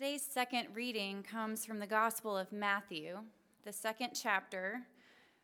[0.00, 3.18] Today's second reading comes from the Gospel of Matthew,
[3.66, 4.80] the second chapter,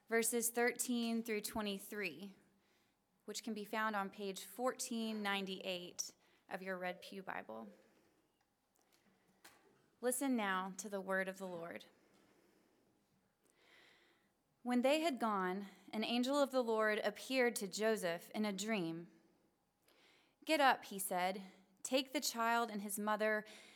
[0.09, 2.31] verses 13 through 23,
[3.27, 6.05] which can be found on page 1498
[6.55, 7.67] of your Red Pew Bible.
[10.01, 11.85] Listen now to the word of the Lord.
[14.63, 19.09] When they had gone, an angel of the Lord appeared to Joseph in a dream.
[20.47, 21.43] Get up, he said,
[21.83, 23.45] take the child and his mother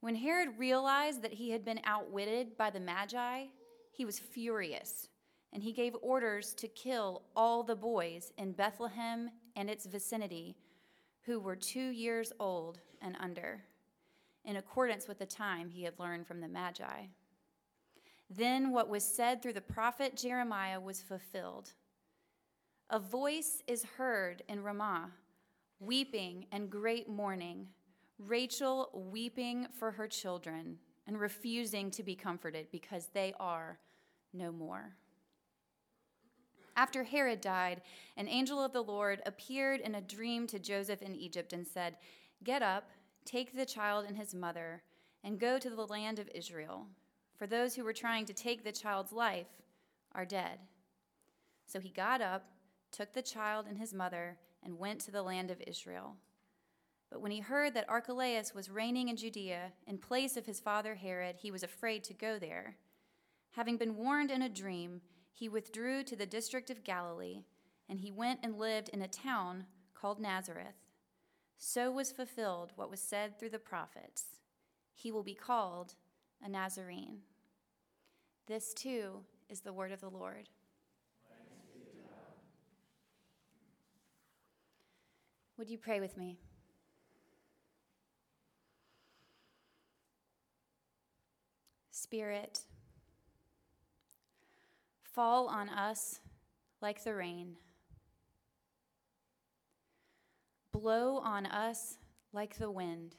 [0.00, 3.46] When Herod realized that he had been outwitted by the Magi,
[3.90, 5.08] he was furious,
[5.52, 10.56] and he gave orders to kill all the boys in Bethlehem and its vicinity
[11.22, 13.64] who were two years old and under,
[14.44, 17.06] in accordance with the time he had learned from the Magi.
[18.30, 21.72] Then what was said through the prophet Jeremiah was fulfilled.
[22.90, 25.10] A voice is heard in Ramah,
[25.80, 27.68] weeping and great mourning
[28.18, 33.78] Rachel weeping for her children and refusing to be comforted because they are
[34.32, 34.94] no more.
[36.76, 37.82] After Herod died,
[38.16, 41.96] an angel of the Lord appeared in a dream to Joseph in Egypt and said,
[42.44, 42.90] Get up,
[43.24, 44.82] take the child and his mother,
[45.24, 46.86] and go to the land of Israel,
[47.36, 49.48] for those who were trying to take the child's life
[50.12, 50.60] are dead.
[51.66, 52.44] So he got up,
[52.92, 56.16] took the child and his mother, and went to the land of Israel.
[57.10, 60.94] But when he heard that Archelaus was reigning in Judea in place of his father
[60.94, 62.76] Herod, he was afraid to go there.
[63.52, 65.00] Having been warned in a dream,
[65.32, 67.44] he withdrew to the district of Galilee,
[67.88, 70.76] and he went and lived in a town called Nazareth.
[71.56, 74.26] So was fulfilled what was said through the prophets
[74.94, 75.94] He will be called
[76.44, 77.18] a Nazarene.
[78.46, 80.48] This too is the word of the Lord.
[85.56, 86.38] Would you pray with me?
[92.08, 92.60] Spirit,
[95.02, 96.20] fall on us
[96.80, 97.56] like the rain.
[100.72, 101.98] Blow on us
[102.32, 103.14] like the wind.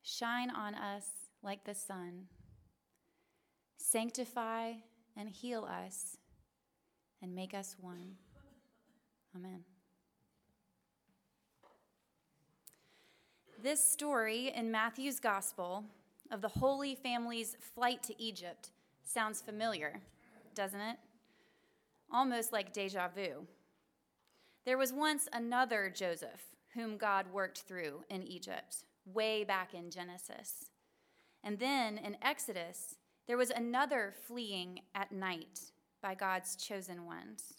[0.00, 1.04] Shine on us
[1.42, 2.28] like the sun.
[3.76, 4.72] Sanctify
[5.14, 6.16] and heal us
[7.20, 8.14] and make us one.
[9.36, 9.62] Amen.
[13.62, 15.84] This story in Matthew's Gospel
[16.30, 18.70] of the Holy Family's flight to Egypt
[19.02, 20.00] sounds familiar,
[20.54, 20.96] doesn't it?
[22.12, 23.46] Almost like deja vu.
[24.64, 26.42] There was once another Joseph
[26.74, 30.70] whom God worked through in Egypt, way back in Genesis.
[31.42, 32.96] And then in Exodus,
[33.26, 35.60] there was another fleeing at night
[36.02, 37.54] by God's chosen ones.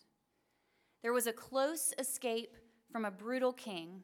[1.01, 2.55] There was a close escape
[2.91, 4.03] from a brutal king.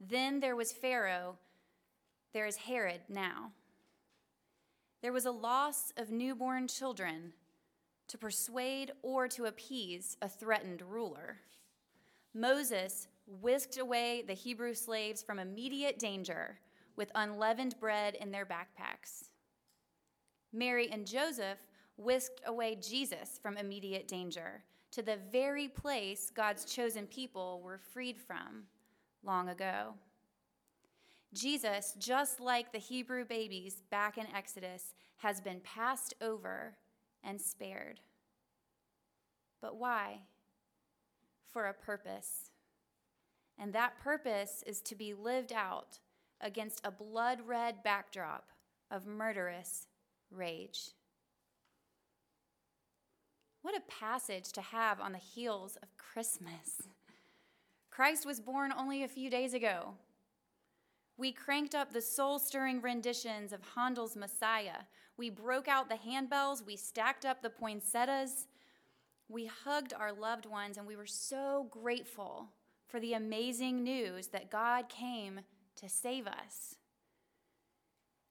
[0.00, 1.36] Then there was Pharaoh.
[2.32, 3.52] There is Herod now.
[5.02, 7.32] There was a loss of newborn children
[8.08, 11.38] to persuade or to appease a threatened ruler.
[12.34, 16.58] Moses whisked away the Hebrew slaves from immediate danger
[16.96, 19.30] with unleavened bread in their backpacks.
[20.52, 21.58] Mary and Joseph
[21.96, 28.18] whisked away Jesus from immediate danger to the very place God's chosen people were freed
[28.18, 28.64] from
[29.22, 29.94] long ago.
[31.32, 36.76] Jesus, just like the Hebrew babies back in Exodus, has been passed over
[37.22, 38.00] and spared.
[39.60, 40.22] But why?
[41.52, 42.50] For a purpose.
[43.58, 45.98] And that purpose is to be lived out
[46.40, 48.48] against a blood red backdrop
[48.90, 49.86] of murderous
[50.30, 50.90] rage.
[53.62, 56.88] What a passage to have on the heels of Christmas.
[57.90, 59.94] Christ was born only a few days ago,
[61.20, 64.84] we cranked up the soul stirring renditions of Handel's Messiah.
[65.18, 66.64] We broke out the handbells.
[66.64, 68.46] We stacked up the poinsettias.
[69.28, 72.48] We hugged our loved ones, and we were so grateful
[72.88, 75.40] for the amazing news that God came
[75.76, 76.76] to save us.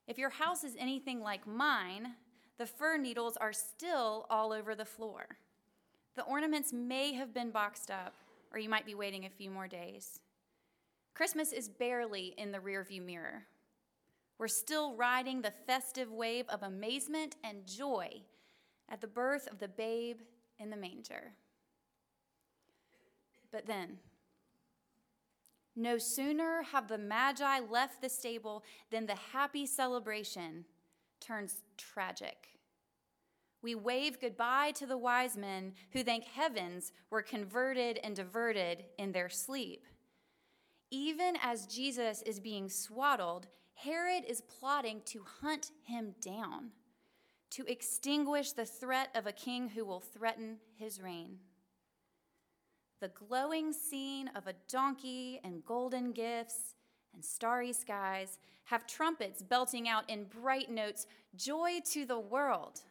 [0.07, 2.15] If your house is anything like mine,
[2.57, 5.27] the fir needles are still all over the floor.
[6.15, 8.15] The ornaments may have been boxed up,
[8.51, 10.21] or you might be waiting a few more days.
[11.19, 13.43] Christmas is barely in the rearview mirror.
[14.37, 18.21] We're still riding the festive wave of amazement and joy
[18.87, 20.19] at the birth of the babe
[20.59, 21.33] in the manger.
[23.51, 23.97] But then,
[25.75, 30.63] no sooner have the Magi left the stable than the happy celebration
[31.19, 32.47] turns tragic.
[33.61, 39.11] We wave goodbye to the wise men who thank heavens were converted and diverted in
[39.11, 39.85] their sleep.
[40.91, 46.71] Even as Jesus is being swaddled, Herod is plotting to hunt him down,
[47.51, 51.37] to extinguish the threat of a king who will threaten his reign.
[52.99, 56.75] The glowing scene of a donkey and golden gifts
[57.13, 62.81] and starry skies have trumpets belting out in bright notes, joy to the world.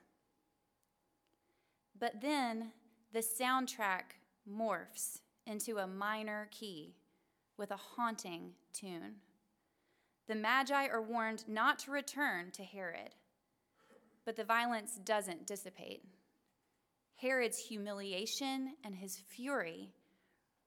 [1.99, 2.73] But then
[3.13, 4.17] the soundtrack
[4.51, 6.95] morphs into a minor key
[7.59, 9.17] with a haunting tune.
[10.29, 13.15] The Magi are warned not to return to Herod,
[14.25, 16.05] but the violence doesn't dissipate.
[17.17, 19.91] Herod's humiliation and his fury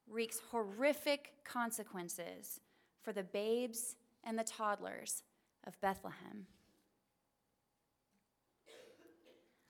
[0.09, 2.59] wreaks horrific consequences
[3.01, 5.23] for the babes and the toddlers
[5.65, 6.47] of Bethlehem.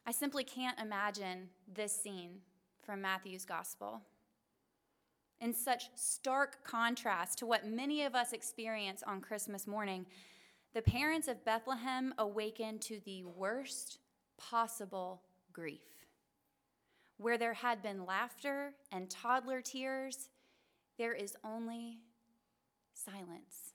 [0.06, 2.40] I simply can't imagine this scene
[2.82, 4.02] from Matthew's gospel.
[5.42, 10.06] In such stark contrast to what many of us experience on Christmas morning,
[10.76, 13.98] the parents of Bethlehem awaken to the worst
[14.38, 15.82] possible grief.
[17.18, 20.30] Where there had been laughter and toddler tears,
[21.00, 21.98] there is only
[22.94, 23.74] silence.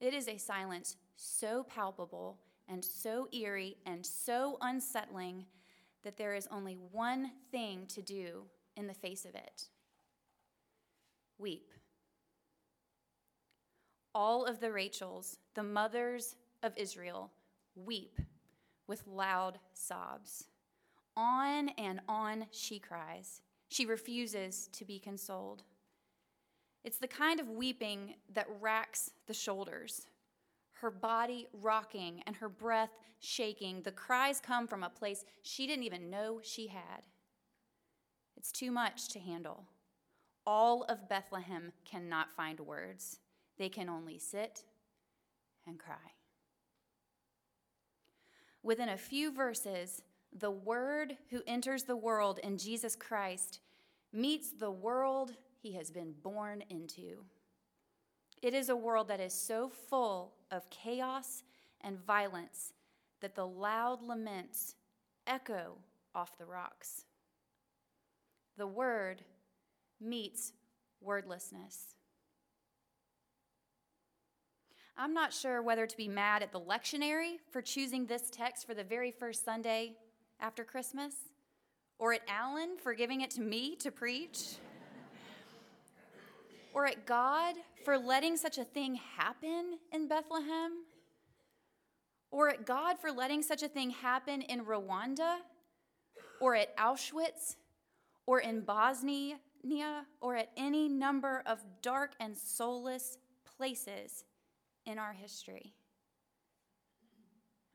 [0.00, 5.44] It is a silence so palpable and so eerie and so unsettling
[6.02, 8.44] that there is only one thing to do
[8.76, 9.68] in the face of it
[11.38, 11.72] weep.
[14.14, 17.32] All of the Rachels, the mothers of Israel,
[17.74, 18.20] weep
[18.86, 20.44] with loud sobs.
[21.16, 23.42] On and on she cries.
[23.68, 25.64] She refuses to be consoled.
[26.84, 30.06] It's the kind of weeping that racks the shoulders
[30.78, 33.80] her body rocking and her breath shaking.
[33.80, 37.06] The cries come from a place she didn't even know she had.
[38.44, 39.64] It's too much to handle.
[40.46, 43.20] All of Bethlehem cannot find words,
[43.56, 44.64] they can only sit
[45.66, 46.12] and cry.
[48.62, 53.60] Within a few verses, the Word who enters the world in Jesus Christ
[54.12, 55.32] meets the world
[55.62, 57.24] he has been born into.
[58.42, 61.44] It is a world that is so full of chaos
[61.80, 62.74] and violence
[63.22, 64.74] that the loud laments
[65.26, 65.78] echo
[66.14, 67.06] off the rocks.
[68.56, 69.22] The word
[70.00, 70.52] meets
[71.00, 71.94] wordlessness.
[74.96, 78.74] I'm not sure whether to be mad at the lectionary for choosing this text for
[78.74, 79.96] the very first Sunday
[80.38, 81.14] after Christmas,
[81.98, 84.56] or at Alan for giving it to me to preach
[86.74, 90.72] or at God for letting such a thing happen in Bethlehem?
[92.30, 95.38] Or at God for letting such a thing happen in Rwanda?
[96.40, 97.56] Or at Auschwitz?
[98.26, 99.36] Or in Bosnia?
[100.20, 103.18] Or at any number of dark and soulless
[103.56, 104.24] places
[104.84, 105.74] in our history?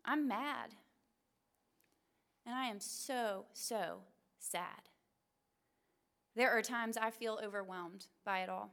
[0.06, 0.76] I'm mad.
[2.46, 4.00] And I am so, so
[4.40, 4.90] sad.
[6.36, 8.72] There are times I feel overwhelmed by it all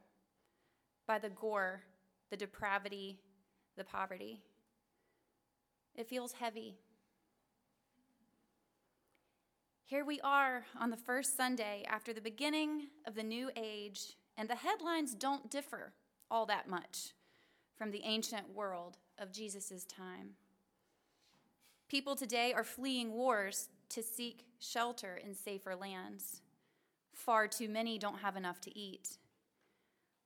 [1.07, 1.83] by the gore,
[2.31, 3.21] the depravity,
[3.77, 4.43] the poverty.
[5.95, 6.79] It feels heavy.
[9.87, 14.49] Here we are on the first Sunday after the beginning of the new age, and
[14.49, 15.95] the headlines don't differ
[16.31, 17.15] all that much
[17.77, 20.35] from the ancient world of Jesus' time.
[21.89, 26.43] People today are fleeing wars to seek shelter in safer lands.
[27.15, 29.19] Far too many don't have enough to eat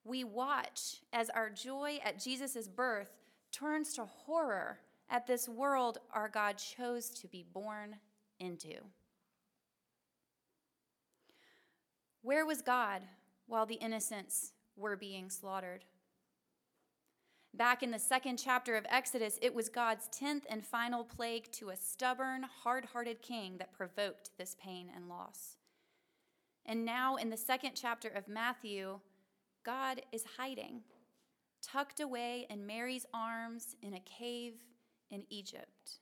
[0.04, 3.10] we watch as our joy at Jesus' birth
[3.52, 7.96] turns to horror at this world our God chose to be born
[8.38, 8.76] into.
[12.22, 13.02] Where was God
[13.46, 15.84] while the innocents were being slaughtered?
[17.54, 21.70] Back in the second chapter of Exodus, it was God's tenth and final plague to
[21.70, 25.56] a stubborn, hard hearted king that provoked this pain and loss.
[26.66, 29.00] And now, in the second chapter of Matthew,
[29.64, 30.82] God is hiding,
[31.62, 34.54] tucked away in Mary's arms in a cave
[35.10, 35.98] in Egypt.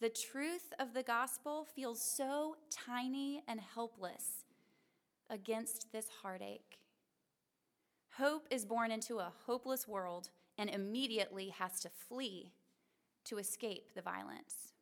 [0.00, 4.41] The truth of the gospel feels so tiny and helpless
[5.32, 6.78] against this heartache.
[8.16, 12.52] Hope is born into a hopeless world, and immediately has to flee
[13.24, 14.74] to escape the violence.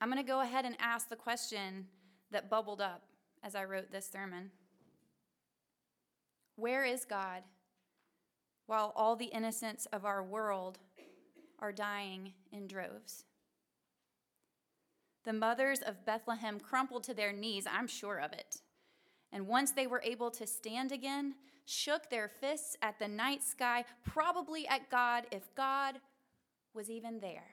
[0.00, 1.86] I'm going to go ahead and ask the question
[2.30, 3.02] that bubbled up
[3.42, 4.52] as I wrote this sermon
[6.54, 7.42] Where is God
[8.66, 10.78] while all the innocents of our world
[11.58, 13.24] are dying in droves?
[15.24, 18.62] The mothers of Bethlehem crumpled to their knees, I'm sure of it.
[19.32, 21.34] And once they were able to stand again,
[21.66, 25.96] shook their fists at the night sky, probably at God if God
[26.72, 27.50] was even there.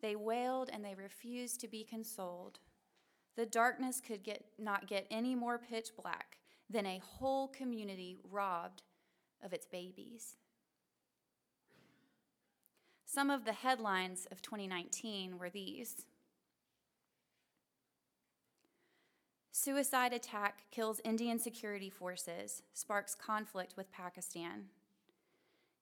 [0.00, 2.58] They wailed and they refused to be consoled.
[3.36, 8.82] The darkness could get, not get any more pitch black than a whole community robbed
[9.42, 10.36] of its babies.
[13.10, 16.04] Some of the headlines of 2019 were these
[19.50, 24.66] Suicide attack kills Indian security forces, sparks conflict with Pakistan.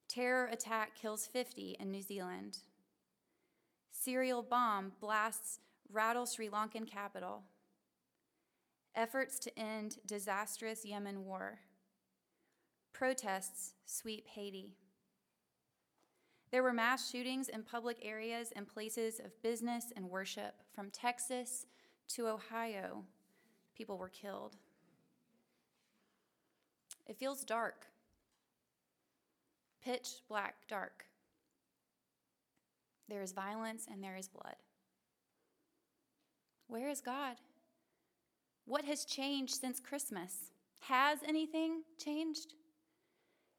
[0.08, 2.58] Terror attack kills 50 in New Zealand.
[3.90, 5.58] Serial bomb blasts
[5.92, 7.42] rattle Sri Lankan capital.
[8.94, 11.58] Efforts to end disastrous Yemen war.
[12.92, 14.76] Protests sweep Haiti.
[16.56, 21.66] There were mass shootings in public areas and places of business and worship, from Texas
[22.14, 23.04] to Ohio.
[23.76, 24.56] People were killed.
[27.06, 27.84] It feels dark,
[29.84, 31.04] pitch black dark.
[33.06, 34.56] There is violence and there is blood.
[36.68, 37.36] Where is God?
[38.64, 40.52] What has changed since Christmas?
[40.78, 42.54] Has anything changed?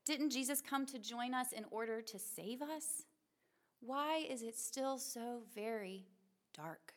[0.08, 3.04] Didn't Jesus come to join us in order to save us?
[3.82, 6.06] Why is it still so very
[6.56, 6.94] dark?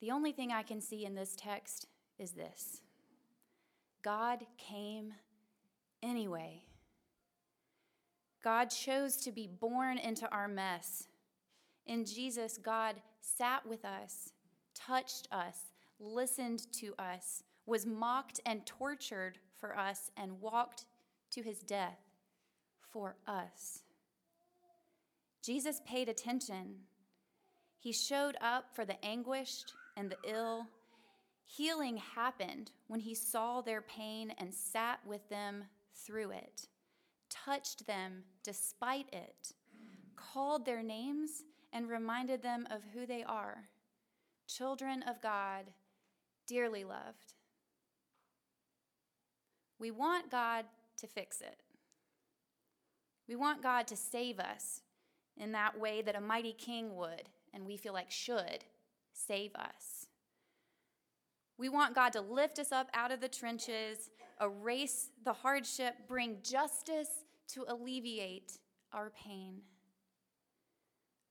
[0.00, 2.80] The only thing I can see in this text is this
[4.04, 5.14] God came
[6.00, 6.62] anyway.
[8.44, 11.08] God chose to be born into our mess.
[11.86, 14.30] In Jesus, God sat with us,
[14.76, 20.84] touched us, listened to us, was mocked and tortured for us, and walked
[21.32, 21.98] to his death
[22.92, 23.82] for us.
[25.42, 26.76] Jesus paid attention.
[27.78, 30.66] He showed up for the anguished and the ill.
[31.46, 36.68] Healing happened when he saw their pain and sat with them through it
[37.30, 39.52] touched them despite it,
[40.16, 43.68] called their names, and reminded them of who they are
[44.46, 45.66] children of God,
[46.46, 47.34] dearly loved.
[49.78, 50.64] We want God
[50.98, 51.62] to fix it.
[53.28, 54.80] We want God to save us
[55.36, 58.64] in that way that a mighty king would, and we feel like should,
[59.12, 60.06] save us.
[61.58, 66.38] We want God to lift us up out of the trenches, erase the hardship, bring
[66.42, 68.58] justice to alleviate
[68.92, 69.62] our pain.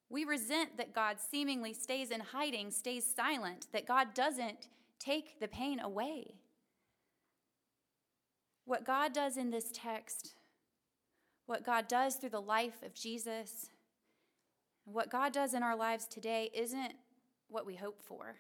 [0.10, 4.68] We resent that God seemingly stays in hiding, stays silent, that God doesn't
[5.00, 6.36] take the pain away.
[8.68, 10.34] What God does in this text,
[11.46, 13.70] what God does through the life of Jesus,
[14.84, 16.92] what God does in our lives today isn't
[17.48, 18.36] what we hope for.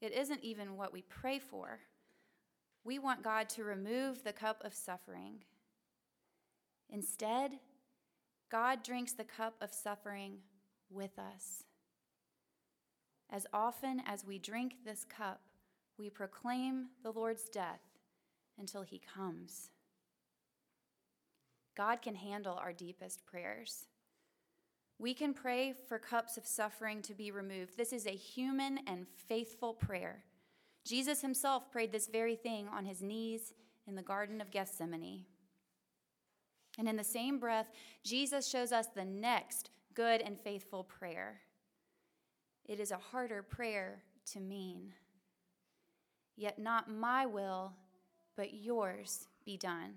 [0.00, 1.80] It isn't even what we pray for.
[2.84, 5.40] We want God to remove the cup of suffering.
[6.88, 7.58] Instead,
[8.52, 10.36] God drinks the cup of suffering
[10.88, 11.64] with us.
[13.30, 15.40] As often as we drink this cup,
[15.98, 17.80] we proclaim the Lord's death
[18.58, 19.70] until he comes.
[21.76, 23.86] God can handle our deepest prayers.
[24.98, 27.76] We can pray for cups of suffering to be removed.
[27.76, 30.24] This is a human and faithful prayer.
[30.84, 33.54] Jesus himself prayed this very thing on his knees
[33.86, 35.24] in the Garden of Gethsemane.
[36.78, 37.70] And in the same breath,
[38.04, 41.40] Jesus shows us the next good and faithful prayer.
[42.66, 44.94] It is a harder prayer to mean.
[46.36, 47.72] Yet not my will,
[48.36, 49.94] but yours be done.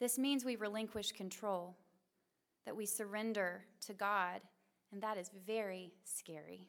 [0.00, 1.76] This means we relinquish control
[2.66, 4.40] that we surrender to God,
[4.92, 6.68] and that is very scary.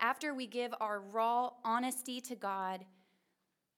[0.00, 2.84] After we give our raw honesty to God,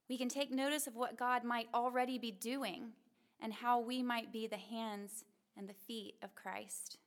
[0.09, 2.93] we can take notice of what God might already be doing
[3.41, 5.25] and how we might be the hands
[5.57, 6.99] and the feet of Christ.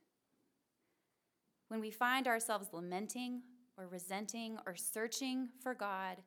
[1.68, 3.42] When we find ourselves lamenting
[3.78, 6.18] or resenting or searching for God,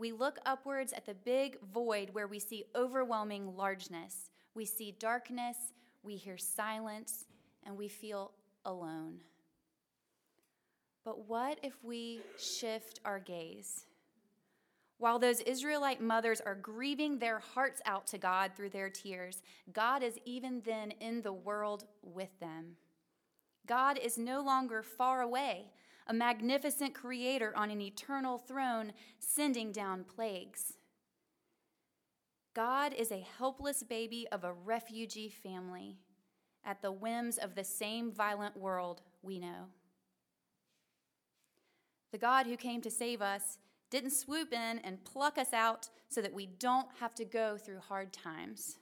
[0.00, 4.30] we look upwards at the big void where we see overwhelming largeness.
[4.54, 5.56] We see darkness
[6.02, 7.26] we hear silence,
[7.64, 8.32] and we feel
[8.64, 9.20] alone.
[11.04, 13.84] But what if we shift our gaze?
[14.98, 19.42] While those Israelite mothers are grieving their hearts out to God through their tears,
[19.72, 22.76] God is even then in the world with them.
[23.66, 25.66] God is no longer far away,
[26.10, 30.72] a magnificent creator on an eternal throne sending down plagues.
[32.52, 35.98] God is a helpless baby of a refugee family
[36.64, 39.68] at the whims of the same violent world we know.
[42.10, 46.20] The God who came to save us didn't swoop in and pluck us out so
[46.22, 48.78] that we don't have to go through hard times.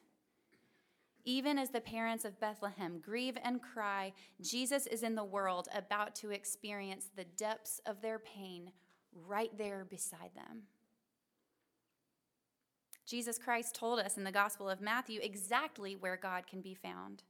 [1.29, 6.15] Even as the parents of Bethlehem grieve and cry, Jesus is in the world about
[6.15, 8.73] to experience the depths of their pain
[9.13, 10.63] right there beside them.
[13.05, 17.25] Jesus Christ told us in the Gospel of Matthew exactly where God can be found.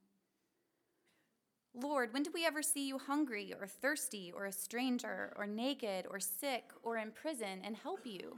[1.75, 6.07] Lord, when did we ever see you hungry or thirsty or a stranger or naked
[6.09, 8.37] or sick or in prison and help you?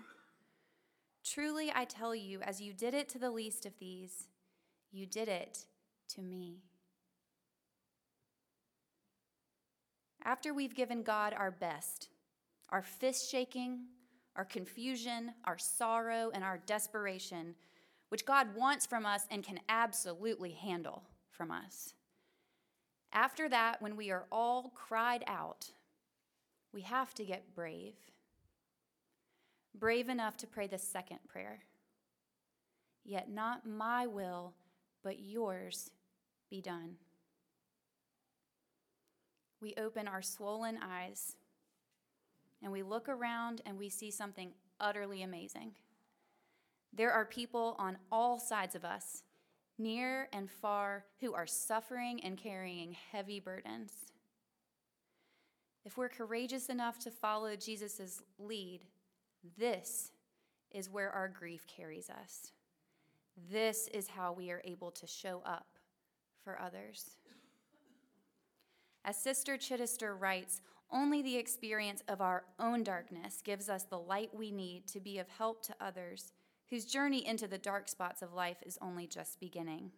[1.23, 4.29] Truly, I tell you, as you did it to the least of these,
[4.93, 5.67] you did it
[6.15, 6.63] to me.
[10.25, 12.09] After we've given God our best,
[12.69, 13.87] our fist shaking,
[14.37, 17.55] our confusion, our sorrow, and our desperation,
[18.11, 21.95] which God wants from us and can absolutely handle from us
[23.13, 25.71] after that, when we are all cried out,
[26.73, 27.95] we have to get brave.
[29.75, 31.61] Brave enough to pray the second prayer.
[33.05, 34.55] Yet not my will,
[35.02, 35.90] but yours
[36.50, 36.97] be done.
[39.61, 41.37] We open our swollen eyes
[42.62, 45.73] and we look around and we see something utterly amazing.
[46.92, 49.23] There are people on all sides of us
[49.80, 53.92] near and far, who are suffering and carrying heavy burdens.
[55.85, 58.83] If we're courageous enough to follow Jesus' lead,
[59.59, 60.12] this
[60.71, 62.52] is where our grief carries us.
[63.51, 65.67] This is how we are able to show up
[66.43, 67.17] for others.
[69.04, 70.61] As Sister Chittister writes,
[70.93, 75.19] only the experience of our own darkness gives us the light we need to be
[75.19, 76.33] of help to others
[76.69, 79.91] whose journey into the dark spots of life is only just beginning.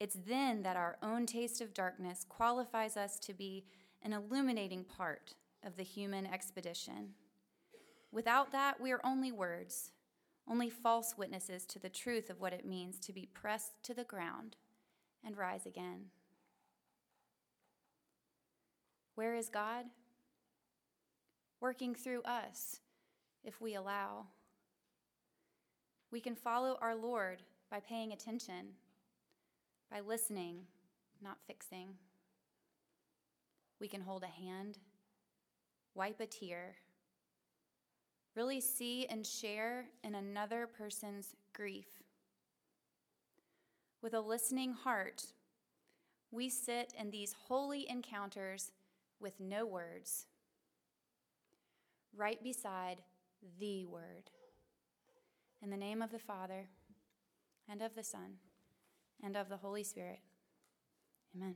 [0.00, 3.64] It's then that our own taste of darkness qualifies us to be
[4.02, 7.10] an illuminating part of the human expedition.
[8.10, 9.92] Without that, we are only words,
[10.48, 14.04] only false witnesses to the truth of what it means to be pressed to the
[14.04, 14.56] ground
[15.24, 16.06] and rise again.
[19.14, 19.86] Where is God?
[21.60, 22.80] Working through us
[23.44, 24.26] if we allow.
[26.10, 28.74] We can follow our Lord by paying attention,
[29.90, 30.62] by listening,
[31.22, 31.88] not fixing.
[33.80, 34.78] We can hold a hand,
[35.94, 36.76] wipe a tear,
[38.34, 41.86] really see and share in another person's grief.
[44.00, 45.26] With a listening heart,
[46.30, 48.72] we sit in these holy encounters
[49.20, 50.26] with no words,
[52.16, 53.02] right beside
[53.60, 54.30] the Word.
[55.62, 56.66] In the name of the Father,
[57.68, 58.38] and of the Son,
[59.22, 60.20] and of the Holy Spirit.
[61.36, 61.54] Amen.